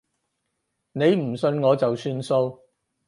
[0.93, 2.59] 你唔信我就算數